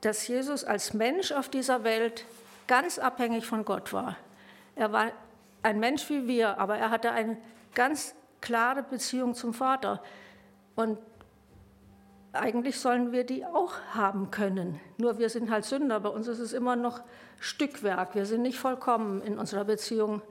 dass 0.00 0.26
Jesus 0.26 0.64
als 0.64 0.94
Mensch 0.94 1.32
auf 1.32 1.48
dieser 1.48 1.84
Welt 1.84 2.24
ganz 2.66 2.98
abhängig 2.98 3.46
von 3.46 3.64
Gott 3.64 3.92
war. 3.92 4.16
Er 4.74 4.92
war 4.92 5.12
ein 5.62 5.80
Mensch 5.80 6.08
wie 6.08 6.26
wir, 6.26 6.58
aber 6.58 6.78
er 6.78 6.90
hatte 6.90 7.10
eine 7.10 7.36
ganz 7.74 8.14
klare 8.40 8.82
Beziehung 8.82 9.34
zum 9.34 9.54
Vater. 9.54 10.02
Und 10.76 10.98
eigentlich 12.32 12.78
sollen 12.78 13.12
wir 13.12 13.24
die 13.24 13.44
auch 13.44 13.72
haben 13.92 14.30
können. 14.30 14.80
Nur 14.96 15.18
wir 15.18 15.30
sind 15.30 15.50
halt 15.50 15.64
Sünder. 15.64 16.00
Bei 16.00 16.10
uns 16.10 16.28
ist 16.28 16.38
es 16.38 16.52
immer 16.52 16.76
noch 16.76 17.00
Stückwerk. 17.40 18.14
Wir 18.14 18.26
sind 18.26 18.42
nicht 18.42 18.58
vollkommen 18.58 19.22
in 19.22 19.38
unserer 19.38 19.64
Beziehung 19.64 20.22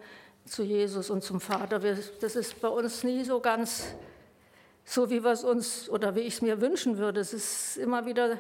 zu 0.46 0.64
Jesus 0.64 1.10
und 1.10 1.24
zum 1.24 1.42
Vater. 1.42 1.84
Wir, 1.84 1.98
das 2.22 2.36
ist 2.36 2.62
bei 2.62 2.70
uns 2.70 3.04
nie 3.04 3.24
so 3.24 3.40
ganz 3.40 3.96
so, 4.86 5.10
wie 5.10 5.24
wir 5.24 5.32
es 5.32 5.44
uns 5.44 5.90
oder 5.90 6.16
wie 6.16 6.22
ich 6.22 6.36
es 6.36 6.42
mir 6.42 6.62
wünschen 6.62 6.98
würde. 6.98 7.20
Es 7.20 7.34
ist 7.34 7.78
immer 7.78 8.06
wieder 8.06 8.38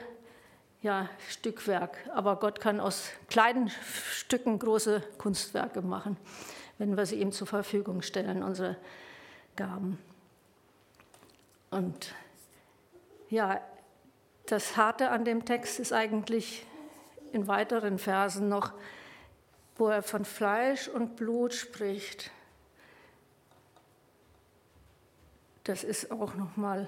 ja, 0.81 1.09
Stückwerk, 1.27 1.97
aber 2.13 2.37
Gott 2.37 2.61
kann 2.61 2.79
aus 2.79 3.09
kleinen 3.29 3.69
Stücken 4.11 4.59
große 4.59 5.01
Kunstwerke 5.17 5.81
machen, 5.81 6.15
wenn 6.77 6.95
wir 6.95 7.05
sie 7.05 7.19
ihm 7.19 7.31
zur 7.31 7.47
Verfügung 7.47 8.01
stellen, 8.01 8.43
unsere 8.43 8.77
Gaben. 9.55 9.97
Und 11.71 12.13
ja, 13.29 13.61
das 14.45 14.77
Harte 14.77 15.09
an 15.09 15.25
dem 15.25 15.45
Text 15.45 15.79
ist 15.79 15.93
eigentlich 15.93 16.65
in 17.31 17.47
weiteren 17.47 17.99
Versen 17.99 18.49
noch, 18.49 18.73
wo 19.75 19.87
er 19.87 20.01
von 20.01 20.25
Fleisch 20.25 20.87
und 20.87 21.15
Blut 21.15 21.53
spricht. 21.53 22.31
Das 25.63 25.83
ist 25.83 26.11
auch 26.11 26.33
nochmal, 26.35 26.87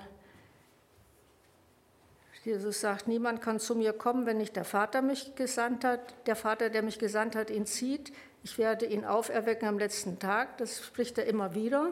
Jesus 2.46 2.80
sagt, 2.80 3.08
niemand 3.08 3.42
kann 3.42 3.60
zu 3.60 3.76
mir 3.76 3.92
kommen, 3.92 4.26
wenn 4.26 4.38
nicht 4.38 4.56
der 4.56 4.64
Vater 4.64 5.02
mich 5.02 5.36
gesandt 5.36 5.84
hat. 5.84 6.16
Der 6.26 6.38
Vater, 6.38 6.70
der 6.70 6.82
mich 6.82 6.98
gesandt 6.98 7.36
hat, 7.36 7.50
ihn 7.50 7.66
zieht. 7.66 8.14
Ich 8.44 8.58
werde 8.58 8.86
ihn 8.86 9.04
auferwecken 9.04 9.68
am 9.68 9.78
letzten 9.78 10.18
Tag. 10.20 10.58
Das 10.58 10.86
spricht 10.86 11.18
er 11.18 11.26
immer 11.26 11.54
wieder. 11.54 11.92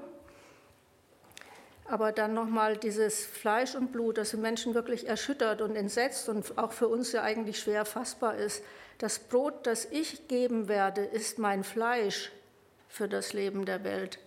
Aber 1.90 2.12
dann 2.12 2.34
nochmal 2.34 2.78
dieses 2.78 3.26
Fleisch 3.26 3.76
und 3.76 3.92
Blut, 3.92 4.18
das 4.18 4.32
die 4.32 4.38
Menschen 4.38 4.74
wirklich 4.74 5.08
erschüttert 5.08 5.62
und 5.62 5.76
entsetzt 5.76 6.28
und 6.28 6.58
auch 6.58 6.74
für 6.74 6.88
uns 6.90 7.14
ja 7.14 7.24
eigentlich 7.24 7.60
schwer 7.60 7.86
fassbar 7.86 8.36
ist. 8.36 8.62
Das 8.98 9.20
Brot, 9.20 9.66
das 9.66 9.86
ich 9.86 10.28
geben 10.28 10.68
werde, 10.68 11.06
ist 11.06 11.40
mein 11.40 11.64
Fleisch 11.64 12.32
für 12.90 13.08
das 13.08 13.34
Leben 13.34 13.66
der 13.66 13.84
Welt. 13.84 14.20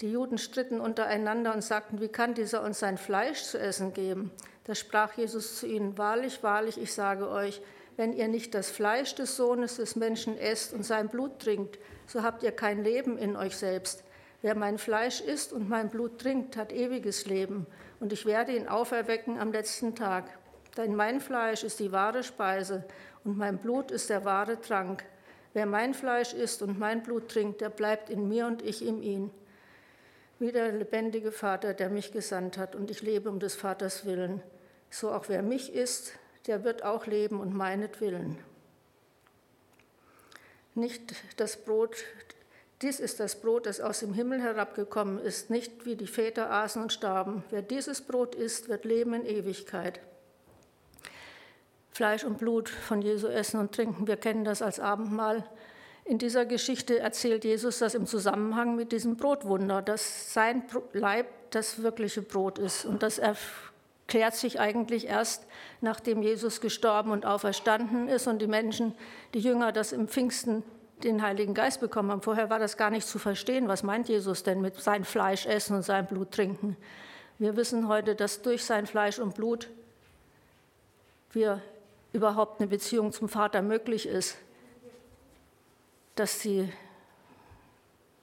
Die 0.00 0.10
Juden 0.10 0.38
stritten 0.38 0.80
untereinander 0.80 1.52
und 1.54 1.62
sagten, 1.62 2.00
wie 2.00 2.08
kann 2.08 2.34
dieser 2.34 2.62
uns 2.62 2.78
sein 2.78 2.96
Fleisch 2.96 3.42
zu 3.42 3.58
essen 3.58 3.92
geben? 3.92 4.30
Da 4.64 4.74
sprach 4.74 5.12
Jesus 5.14 5.58
zu 5.58 5.66
ihnen, 5.66 5.98
wahrlich, 5.98 6.42
wahrlich, 6.42 6.80
ich 6.80 6.92
sage 6.92 7.28
euch, 7.28 7.60
wenn 7.96 8.12
ihr 8.12 8.28
nicht 8.28 8.54
das 8.54 8.70
Fleisch 8.70 9.14
des 9.14 9.36
Sohnes 9.36 9.76
des 9.76 9.96
Menschen 9.96 10.38
esst 10.38 10.72
und 10.72 10.84
sein 10.84 11.08
Blut 11.08 11.40
trinkt, 11.40 11.78
so 12.06 12.22
habt 12.22 12.42
ihr 12.42 12.52
kein 12.52 12.82
Leben 12.82 13.18
in 13.18 13.36
euch 13.36 13.56
selbst. 13.56 14.04
Wer 14.42 14.56
mein 14.56 14.76
Fleisch 14.76 15.20
isst 15.20 15.52
und 15.52 15.68
mein 15.68 15.88
Blut 15.88 16.20
trinkt, 16.20 16.56
hat 16.56 16.72
ewiges 16.72 17.26
Leben, 17.26 17.66
und 18.00 18.12
ich 18.12 18.26
werde 18.26 18.56
ihn 18.56 18.66
auferwecken 18.66 19.38
am 19.38 19.52
letzten 19.52 19.94
Tag. 19.94 20.24
Denn 20.76 20.96
mein 20.96 21.20
Fleisch 21.20 21.62
ist 21.62 21.78
die 21.78 21.92
wahre 21.92 22.24
Speise 22.24 22.84
und 23.24 23.38
mein 23.38 23.58
Blut 23.58 23.92
ist 23.92 24.10
der 24.10 24.24
wahre 24.24 24.60
Trank. 24.60 25.04
Wer 25.52 25.66
mein 25.66 25.94
Fleisch 25.94 26.32
isst 26.32 26.62
und 26.62 26.78
mein 26.78 27.02
Blut 27.02 27.28
trinkt, 27.28 27.60
der 27.60 27.68
bleibt 27.68 28.10
in 28.10 28.28
mir 28.28 28.46
und 28.46 28.62
ich 28.62 28.84
in 28.84 29.02
ihm. 29.02 29.30
Wie 30.40 30.50
der 30.50 30.72
lebendige 30.72 31.30
Vater, 31.30 31.72
der 31.72 31.88
mich 31.88 32.10
gesandt 32.10 32.58
hat, 32.58 32.74
und 32.74 32.90
ich 32.90 33.02
lebe 33.02 33.28
um 33.28 33.38
des 33.38 33.54
Vaters 33.54 34.04
willen. 34.06 34.42
So 34.90 35.12
auch 35.12 35.28
wer 35.28 35.42
mich 35.42 35.72
isst, 35.72 36.14
der 36.48 36.64
wird 36.64 36.82
auch 36.82 37.06
leben 37.06 37.38
um 37.38 37.56
meinetwillen. 37.56 38.38
Nicht 40.74 41.14
das 41.36 41.58
Brot 41.58 41.96
dies 42.82 43.00
ist 43.00 43.20
das 43.20 43.40
Brot, 43.40 43.66
das 43.66 43.80
aus 43.80 44.00
dem 44.00 44.12
Himmel 44.12 44.40
herabgekommen 44.40 45.18
ist, 45.18 45.50
nicht 45.50 45.86
wie 45.86 45.96
die 45.96 46.06
Väter 46.06 46.50
aßen 46.50 46.82
und 46.82 46.92
starben. 46.92 47.44
Wer 47.50 47.62
dieses 47.62 48.00
Brot 48.00 48.34
isst, 48.34 48.68
wird 48.68 48.84
leben 48.84 49.14
in 49.14 49.24
Ewigkeit. 49.24 50.00
Fleisch 51.92 52.24
und 52.24 52.38
Blut 52.38 52.68
von 52.68 53.02
Jesu 53.02 53.28
essen 53.28 53.60
und 53.60 53.72
trinken, 53.72 54.06
wir 54.06 54.16
kennen 54.16 54.44
das 54.44 54.62
als 54.62 54.80
Abendmahl. 54.80 55.44
In 56.04 56.18
dieser 56.18 56.46
Geschichte 56.46 56.98
erzählt 56.98 57.44
Jesus 57.44 57.78
das 57.78 57.94
im 57.94 58.06
Zusammenhang 58.06 58.74
mit 58.74 58.92
diesem 58.92 59.16
Brotwunder, 59.16 59.82
dass 59.82 60.32
sein 60.32 60.64
Leib 60.92 61.26
das 61.50 61.82
wirkliche 61.82 62.22
Brot 62.22 62.58
ist. 62.58 62.84
Und 62.84 63.02
das 63.02 63.18
erklärt 63.18 64.34
sich 64.34 64.58
eigentlich 64.58 65.06
erst, 65.06 65.46
nachdem 65.80 66.22
Jesus 66.22 66.60
gestorben 66.60 67.12
und 67.12 67.24
auferstanden 67.24 68.08
ist 68.08 68.26
und 68.26 68.42
die 68.42 68.48
Menschen, 68.48 68.94
die 69.34 69.40
Jünger, 69.40 69.70
das 69.70 69.92
im 69.92 70.08
Pfingsten 70.08 70.64
den 71.04 71.22
Heiligen 71.22 71.54
Geist 71.54 71.80
bekommen 71.80 72.10
haben. 72.10 72.22
Vorher 72.22 72.50
war 72.50 72.58
das 72.58 72.76
gar 72.76 72.90
nicht 72.90 73.06
zu 73.06 73.18
verstehen. 73.18 73.68
Was 73.68 73.82
meint 73.82 74.08
Jesus 74.08 74.42
denn 74.42 74.60
mit 74.60 74.76
sein 74.76 75.04
Fleisch 75.04 75.46
essen 75.46 75.76
und 75.76 75.82
sein 75.82 76.06
Blut 76.06 76.32
trinken? 76.32 76.76
Wir 77.38 77.56
wissen 77.56 77.88
heute, 77.88 78.14
dass 78.14 78.42
durch 78.42 78.64
sein 78.64 78.86
Fleisch 78.86 79.18
und 79.18 79.34
Blut 79.34 79.68
wir 81.32 81.60
überhaupt 82.12 82.60
eine 82.60 82.68
Beziehung 82.68 83.12
zum 83.12 83.28
Vater 83.28 83.62
möglich 83.62 84.06
ist. 84.06 84.36
Dass 86.14 86.40
sie, 86.40 86.72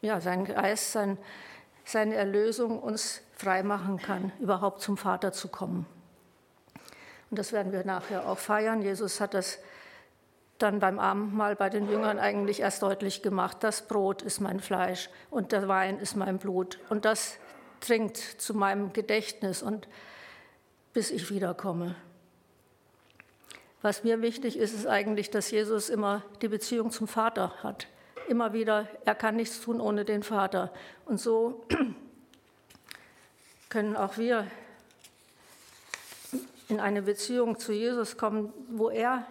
ja, 0.01 0.21
sein 0.21 0.45
Geist, 0.45 0.91
sein, 0.91 1.17
seine 1.83 2.15
Erlösung 2.15 2.79
uns 2.79 3.21
freimachen 3.35 3.97
kann, 3.97 4.31
überhaupt 4.39 4.81
zum 4.81 4.95
Vater 4.95 5.31
zu 5.31 5.47
kommen. 5.47 5.85
Und 7.31 7.39
das 7.39 7.51
werden 7.51 7.71
wir 7.71 7.83
nachher 7.83 8.27
auch 8.27 8.37
feiern. 8.37 8.81
Jesus 8.81 9.19
hat 9.21 9.33
das 9.33 9.59
dann 10.59 10.79
beim 10.79 10.99
Abendmahl 10.99 11.55
bei 11.55 11.69
den 11.69 11.89
Jüngern 11.89 12.19
eigentlich 12.19 12.59
erst 12.59 12.83
deutlich 12.83 13.21
gemacht, 13.21 13.57
das 13.61 13.87
Brot 13.87 14.21
ist 14.21 14.39
mein 14.39 14.59
Fleisch 14.59 15.09
und 15.29 15.51
der 15.51 15.67
Wein 15.67 15.99
ist 15.99 16.15
mein 16.15 16.37
Blut. 16.37 16.79
Und 16.89 17.05
das 17.05 17.37
trinkt 17.79 18.17
zu 18.17 18.53
meinem 18.53 18.93
Gedächtnis 18.93 19.63
und 19.63 19.87
bis 20.93 21.11
ich 21.11 21.29
wiederkomme. 21.29 21.95
Was 23.81 24.03
mir 24.03 24.21
wichtig 24.21 24.57
ist, 24.57 24.73
ist 24.73 24.87
eigentlich, 24.87 25.29
dass 25.29 25.51
Jesus 25.51 25.89
immer 25.89 26.23
die 26.41 26.49
Beziehung 26.49 26.91
zum 26.91 27.07
Vater 27.07 27.53
hat. 27.63 27.87
Immer 28.27 28.51
wieder, 28.51 28.87
er 29.05 29.15
kann 29.15 29.37
nichts 29.37 29.61
tun 29.61 29.79
ohne 29.79 30.03
den 30.03 30.23
Vater. 30.23 30.73
Und 31.05 31.19
so 31.19 31.65
können 33.69 33.95
auch 33.95 34.17
wir 34.17 34.45
in 36.67 36.79
eine 36.79 37.01
Beziehung 37.01 37.57
zu 37.57 37.71
Jesus 37.71 38.17
kommen, 38.17 38.51
wo 38.69 38.89
er 38.89 39.25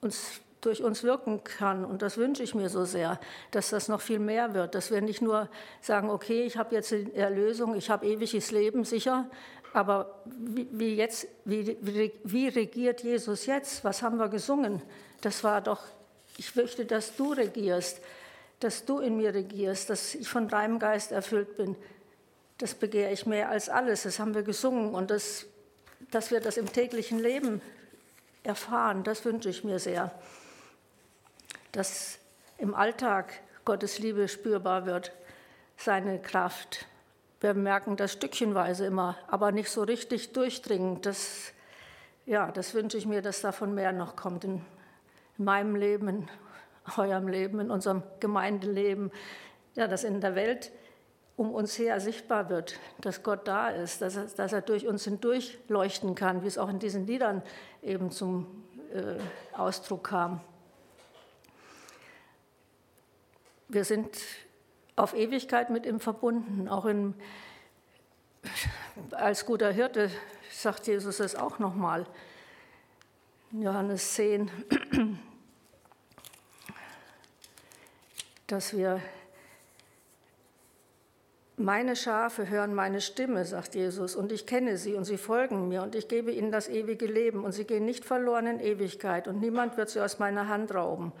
uns 0.00 0.40
durch 0.64 0.82
uns 0.82 1.02
wirken 1.02 1.44
kann. 1.44 1.84
Und 1.84 2.02
das 2.02 2.16
wünsche 2.16 2.42
ich 2.42 2.54
mir 2.54 2.68
so 2.68 2.84
sehr, 2.84 3.18
dass 3.50 3.70
das 3.70 3.88
noch 3.88 4.00
viel 4.00 4.18
mehr 4.18 4.54
wird, 4.54 4.74
dass 4.74 4.90
wir 4.90 5.00
nicht 5.00 5.22
nur 5.22 5.48
sagen, 5.80 6.10
okay, 6.10 6.44
ich 6.44 6.56
habe 6.56 6.74
jetzt 6.74 6.90
die 6.90 7.14
Erlösung, 7.14 7.74
ich 7.74 7.90
habe 7.90 8.06
ewiges 8.06 8.50
Leben, 8.50 8.84
sicher, 8.84 9.26
aber 9.72 10.22
wie, 10.24 10.94
jetzt, 10.94 11.26
wie, 11.44 11.76
wie 12.22 12.48
regiert 12.48 13.02
Jesus 13.02 13.46
jetzt? 13.46 13.82
Was 13.84 14.02
haben 14.02 14.18
wir 14.18 14.28
gesungen? 14.28 14.80
Das 15.20 15.42
war 15.42 15.60
doch, 15.60 15.80
ich 16.36 16.54
möchte, 16.54 16.84
dass 16.84 17.16
du 17.16 17.32
regierst, 17.32 18.00
dass 18.60 18.84
du 18.84 19.00
in 19.00 19.16
mir 19.16 19.34
regierst, 19.34 19.90
dass 19.90 20.14
ich 20.14 20.28
von 20.28 20.48
deinem 20.48 20.78
Geist 20.78 21.10
erfüllt 21.10 21.56
bin. 21.56 21.74
Das 22.58 22.74
begehre 22.74 23.10
ich 23.10 23.26
mehr 23.26 23.48
als 23.50 23.68
alles. 23.68 24.04
Das 24.04 24.20
haben 24.20 24.34
wir 24.34 24.44
gesungen 24.44 24.94
und 24.94 25.10
das, 25.10 25.46
dass 26.12 26.30
wir 26.30 26.40
das 26.40 26.56
im 26.56 26.72
täglichen 26.72 27.18
Leben 27.18 27.60
erfahren, 28.44 29.02
das 29.02 29.24
wünsche 29.24 29.48
ich 29.48 29.64
mir 29.64 29.78
sehr 29.78 30.12
dass 31.76 32.18
im 32.58 32.74
Alltag 32.74 33.32
Gottes 33.64 33.98
Liebe 33.98 34.28
spürbar 34.28 34.86
wird, 34.86 35.12
seine 35.76 36.20
Kraft. 36.20 36.86
Wir 37.40 37.54
merken 37.54 37.96
das 37.96 38.12
stückchenweise 38.12 38.86
immer, 38.86 39.16
aber 39.26 39.52
nicht 39.52 39.70
so 39.70 39.82
richtig 39.82 40.32
durchdringend. 40.32 41.04
Das, 41.04 41.52
ja, 42.26 42.50
das 42.52 42.74
wünsche 42.74 42.96
ich 42.96 43.06
mir, 43.06 43.22
dass 43.22 43.40
davon 43.40 43.74
mehr 43.74 43.92
noch 43.92 44.16
kommt 44.16 44.44
in 44.44 44.64
meinem 45.36 45.74
Leben, 45.74 46.08
in 46.08 46.28
eurem 46.96 47.28
Leben, 47.28 47.60
in 47.60 47.70
unserem 47.70 48.02
Gemeindeleben. 48.20 49.10
Ja, 49.74 49.88
dass 49.88 50.04
in 50.04 50.20
der 50.20 50.36
Welt 50.36 50.70
um 51.36 51.52
uns 51.52 51.76
her 51.78 51.98
sichtbar 51.98 52.48
wird, 52.48 52.78
dass 53.00 53.24
Gott 53.24 53.48
da 53.48 53.68
ist, 53.68 54.00
dass 54.00 54.14
er, 54.14 54.26
dass 54.36 54.52
er 54.52 54.62
durch 54.62 54.86
uns 54.86 55.02
hindurch 55.04 55.58
leuchten 55.66 56.14
kann, 56.14 56.42
wie 56.44 56.46
es 56.46 56.58
auch 56.58 56.68
in 56.68 56.78
diesen 56.78 57.08
Liedern 57.08 57.42
eben 57.82 58.12
zum 58.12 58.64
äh, 58.92 59.16
Ausdruck 59.58 60.04
kam. 60.04 60.40
Wir 63.68 63.84
sind 63.84 64.16
auf 64.96 65.14
Ewigkeit 65.14 65.70
mit 65.70 65.86
ihm 65.86 66.00
verbunden. 66.00 66.68
Auch 66.68 66.86
in, 66.86 67.14
als 69.10 69.46
guter 69.46 69.72
Hirte 69.72 70.10
sagt 70.50 70.86
Jesus 70.86 71.20
es 71.20 71.34
auch 71.34 71.58
nochmal. 71.58 72.06
Johannes 73.52 74.14
10, 74.14 74.50
dass 78.46 78.76
wir 78.76 79.00
meine 81.56 81.94
Schafe 81.94 82.48
hören 82.48 82.74
meine 82.74 83.00
Stimme, 83.00 83.44
sagt 83.44 83.76
Jesus, 83.76 84.16
und 84.16 84.32
ich 84.32 84.44
kenne 84.44 84.76
sie 84.76 84.94
und 84.94 85.04
sie 85.04 85.18
folgen 85.18 85.68
mir 85.68 85.82
und 85.82 85.94
ich 85.94 86.08
gebe 86.08 86.32
ihnen 86.32 86.50
das 86.50 86.68
ewige 86.68 87.06
Leben 87.06 87.44
und 87.44 87.52
sie 87.52 87.64
gehen 87.64 87.84
nicht 87.84 88.04
verloren 88.04 88.46
in 88.46 88.60
Ewigkeit 88.60 89.28
und 89.28 89.40
niemand 89.40 89.76
wird 89.76 89.88
sie 89.88 90.00
aus 90.00 90.18
meiner 90.18 90.48
Hand 90.48 90.74
rauben. 90.74 91.12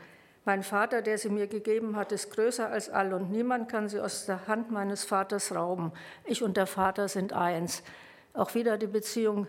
Mein 0.46 0.62
Vater, 0.62 1.00
der 1.00 1.16
sie 1.16 1.30
mir 1.30 1.46
gegeben 1.46 1.96
hat, 1.96 2.12
ist 2.12 2.30
größer 2.30 2.68
als 2.68 2.90
alle 2.90 3.16
und 3.16 3.30
niemand 3.30 3.68
kann 3.70 3.88
sie 3.88 4.00
aus 4.00 4.26
der 4.26 4.46
Hand 4.46 4.70
meines 4.70 5.04
Vaters 5.04 5.54
rauben. 5.54 5.92
Ich 6.24 6.42
und 6.42 6.56
der 6.56 6.66
Vater 6.66 7.08
sind 7.08 7.32
eins. 7.32 7.82
Auch 8.34 8.54
wieder 8.54 8.76
die 8.76 8.86
Beziehung, 8.86 9.46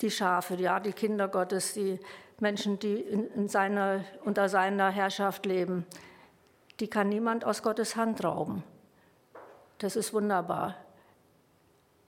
die 0.00 0.10
Schafe, 0.10 0.56
ja, 0.56 0.80
die 0.80 0.92
Kinder 0.92 1.28
Gottes, 1.28 1.74
die 1.74 2.00
Menschen, 2.40 2.80
die 2.80 2.96
in 2.96 3.48
seiner, 3.48 4.04
unter 4.24 4.48
seiner 4.48 4.90
Herrschaft 4.90 5.46
leben, 5.46 5.86
die 6.80 6.88
kann 6.88 7.08
niemand 7.08 7.44
aus 7.44 7.62
Gottes 7.62 7.94
Hand 7.94 8.24
rauben. 8.24 8.64
Das 9.78 9.96
ist 9.96 10.12
wunderbar. 10.12 10.76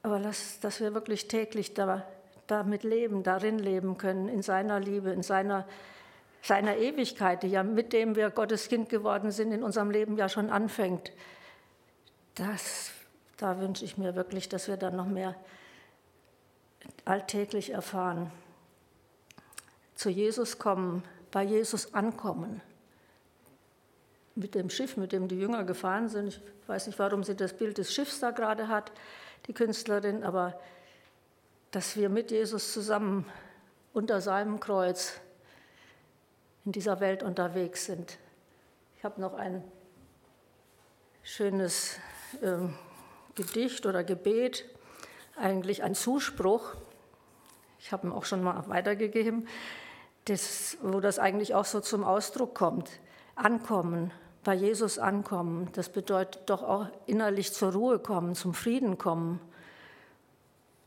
aber 0.02 0.18
dass, 0.18 0.60
dass 0.60 0.80
wir 0.80 0.94
wirklich 0.94 1.28
täglich 1.28 1.74
da, 1.74 2.04
damit 2.46 2.82
leben, 2.82 3.22
darin 3.22 3.58
leben 3.58 3.98
können, 3.98 4.28
in 4.28 4.42
seiner 4.42 4.80
Liebe, 4.80 5.10
in 5.10 5.22
seiner, 5.22 5.66
seiner 6.46 6.76
Ewigkeit, 6.76 7.42
die 7.42 7.48
ja 7.48 7.64
mit 7.64 7.92
dem 7.92 8.14
wir 8.14 8.30
Gottes 8.30 8.68
Kind 8.68 8.88
geworden 8.88 9.32
sind, 9.32 9.50
in 9.50 9.64
unserem 9.64 9.90
Leben 9.90 10.16
ja 10.16 10.28
schon 10.28 10.50
anfängt. 10.50 11.10
Das, 12.36 12.92
da 13.36 13.58
wünsche 13.58 13.84
ich 13.84 13.98
mir 13.98 14.14
wirklich, 14.14 14.48
dass 14.48 14.68
wir 14.68 14.76
dann 14.76 14.94
noch 14.94 15.06
mehr 15.06 15.34
alltäglich 17.04 17.70
erfahren. 17.70 18.30
Zu 19.96 20.08
Jesus 20.08 20.58
kommen, 20.58 21.02
bei 21.32 21.42
Jesus 21.42 21.94
ankommen. 21.94 22.60
Mit 24.36 24.54
dem 24.54 24.70
Schiff, 24.70 24.96
mit 24.96 25.10
dem 25.10 25.26
die 25.26 25.40
Jünger 25.40 25.64
gefahren 25.64 26.08
sind. 26.08 26.28
Ich 26.28 26.68
weiß 26.68 26.86
nicht, 26.86 26.98
warum 27.00 27.24
sie 27.24 27.34
das 27.34 27.54
Bild 27.54 27.78
des 27.78 27.92
Schiffs 27.92 28.20
da 28.20 28.30
gerade 28.30 28.68
hat, 28.68 28.92
die 29.48 29.52
Künstlerin, 29.52 30.22
aber 30.22 30.60
dass 31.72 31.96
wir 31.96 32.08
mit 32.08 32.30
Jesus 32.30 32.72
zusammen 32.72 33.26
unter 33.92 34.20
seinem 34.20 34.60
Kreuz 34.60 35.20
in 36.66 36.72
dieser 36.72 36.98
Welt 36.98 37.22
unterwegs 37.22 37.86
sind. 37.86 38.18
Ich 38.98 39.04
habe 39.04 39.20
noch 39.20 39.34
ein 39.34 39.62
schönes 41.22 41.96
äh, 42.42 42.56
Gedicht 43.36 43.86
oder 43.86 44.02
Gebet, 44.02 44.64
eigentlich 45.36 45.84
ein 45.84 45.94
Zuspruch. 45.94 46.74
Ich 47.78 47.92
habe 47.92 48.08
ihn 48.08 48.12
auch 48.12 48.24
schon 48.24 48.42
mal 48.42 48.68
weitergegeben, 48.68 49.46
das, 50.24 50.76
wo 50.82 50.98
das 50.98 51.20
eigentlich 51.20 51.54
auch 51.54 51.64
so 51.64 51.80
zum 51.80 52.02
Ausdruck 52.02 52.56
kommt. 52.56 52.90
Ankommen, 53.36 54.10
bei 54.42 54.54
Jesus 54.54 54.98
ankommen, 54.98 55.68
das 55.74 55.88
bedeutet 55.88 56.50
doch 56.50 56.64
auch 56.64 56.88
innerlich 57.06 57.52
zur 57.52 57.72
Ruhe 57.72 58.00
kommen, 58.00 58.34
zum 58.34 58.54
Frieden 58.54 58.98
kommen. 58.98 59.40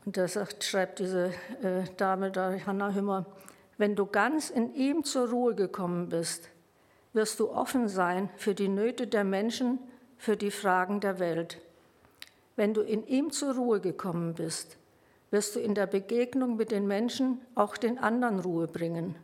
Und 0.04 0.18
da 0.18 0.28
schreibt 0.28 0.98
diese 0.98 1.32
äh, 1.62 1.84
Dame 1.96 2.30
da, 2.30 2.54
Hanna 2.66 2.92
Hümmer, 2.92 3.24
wenn 3.80 3.96
du 3.96 4.04
ganz 4.04 4.50
in 4.50 4.74
ihm 4.74 5.04
zur 5.04 5.30
Ruhe 5.30 5.54
gekommen 5.54 6.10
bist, 6.10 6.50
wirst 7.14 7.40
du 7.40 7.48
offen 7.50 7.88
sein 7.88 8.28
für 8.36 8.54
die 8.54 8.68
Nöte 8.68 9.06
der 9.06 9.24
Menschen, 9.24 9.78
für 10.18 10.36
die 10.36 10.50
Fragen 10.50 11.00
der 11.00 11.18
Welt. 11.18 11.62
Wenn 12.56 12.74
du 12.74 12.82
in 12.82 13.06
ihm 13.06 13.30
zur 13.30 13.54
Ruhe 13.54 13.80
gekommen 13.80 14.34
bist, 14.34 14.76
wirst 15.30 15.56
du 15.56 15.60
in 15.60 15.74
der 15.74 15.86
Begegnung 15.86 16.56
mit 16.56 16.72
den 16.72 16.86
Menschen 16.86 17.40
auch 17.54 17.78
den 17.78 17.96
anderen 17.96 18.40
Ruhe 18.40 18.66
bringen. 18.66 19.14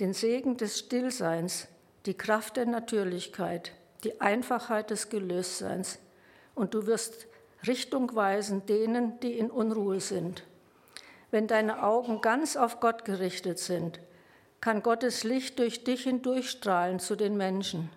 Den 0.00 0.14
Segen 0.14 0.56
des 0.56 0.80
Stillseins, 0.80 1.68
die 2.06 2.14
Kraft 2.14 2.56
der 2.56 2.66
Natürlichkeit, 2.66 3.70
die 4.02 4.20
Einfachheit 4.20 4.90
des 4.90 5.10
Gelöstseins. 5.10 6.00
Und 6.56 6.74
du 6.74 6.88
wirst 6.88 7.28
Richtung 7.68 8.16
weisen 8.16 8.66
denen, 8.66 9.20
die 9.20 9.38
in 9.38 9.48
Unruhe 9.48 10.00
sind. 10.00 10.42
Wenn 11.36 11.48
deine 11.48 11.82
Augen 11.82 12.22
ganz 12.22 12.56
auf 12.56 12.80
Gott 12.80 13.04
gerichtet 13.04 13.58
sind, 13.58 14.00
kann 14.62 14.82
Gottes 14.82 15.22
Licht 15.22 15.58
durch 15.58 15.84
dich 15.84 16.04
hindurchstrahlen 16.04 16.98
zu 16.98 17.14
den 17.14 17.36
Menschen. 17.36 17.90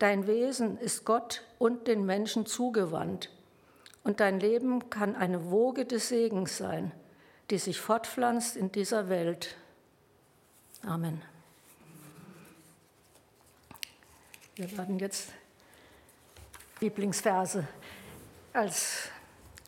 Dein 0.00 0.26
Wesen 0.26 0.76
ist 0.78 1.04
Gott 1.04 1.44
und 1.60 1.86
den 1.86 2.04
Menschen 2.04 2.46
zugewandt. 2.46 3.30
Und 4.02 4.18
dein 4.18 4.40
Leben 4.40 4.90
kann 4.90 5.14
eine 5.14 5.52
Woge 5.52 5.84
des 5.84 6.08
Segens 6.08 6.56
sein, 6.56 6.90
die 7.48 7.58
sich 7.58 7.80
fortpflanzt 7.80 8.56
in 8.56 8.72
dieser 8.72 9.08
Welt. 9.08 9.54
Amen. 10.82 11.22
Wir 14.56 14.76
werden 14.76 14.98
jetzt 14.98 15.28
Lieblingsverse 16.80 17.68
als 18.52 19.10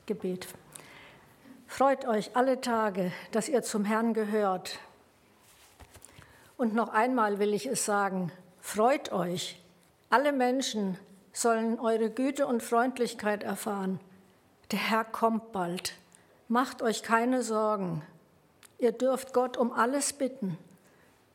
Gebet. 0.06 0.48
Freut 1.76 2.06
euch 2.06 2.30
alle 2.34 2.62
Tage, 2.62 3.12
dass 3.32 3.50
ihr 3.50 3.62
zum 3.62 3.84
Herrn 3.84 4.14
gehört. 4.14 4.78
Und 6.56 6.74
noch 6.74 6.88
einmal 6.88 7.38
will 7.38 7.52
ich 7.52 7.66
es 7.66 7.84
sagen, 7.84 8.32
freut 8.62 9.12
euch. 9.12 9.60
Alle 10.08 10.32
Menschen 10.32 10.96
sollen 11.34 11.78
eure 11.78 12.08
Güte 12.08 12.46
und 12.46 12.62
Freundlichkeit 12.62 13.42
erfahren. 13.42 14.00
Der 14.70 14.78
Herr 14.78 15.04
kommt 15.04 15.52
bald. 15.52 15.92
Macht 16.48 16.80
euch 16.80 17.02
keine 17.02 17.42
Sorgen. 17.42 18.00
Ihr 18.78 18.92
dürft 18.92 19.34
Gott 19.34 19.58
um 19.58 19.70
alles 19.70 20.14
bitten. 20.14 20.56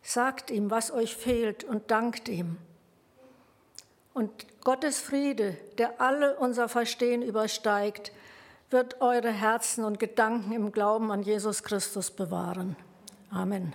Sagt 0.01 0.49
ihm, 0.49 0.71
was 0.71 0.89
euch 0.89 1.15
fehlt 1.15 1.63
und 1.63 1.91
dankt 1.91 2.27
ihm. 2.27 2.57
Und 4.15 4.31
Gottes 4.63 5.01
Friede, 5.01 5.55
der 5.77 6.01
alle 6.01 6.35
unser 6.37 6.67
Verstehen 6.67 7.21
übersteigt, 7.21 8.11
wird 8.71 9.01
eure 9.01 9.31
Herzen 9.31 9.83
und 9.83 9.99
Gedanken 9.99 10.51
im 10.51 10.71
Glauben 10.71 11.11
an 11.11 11.23
Jesus 11.23 11.63
Christus 11.63 12.11
bewahren. 12.11 12.75
Amen. 13.29 13.73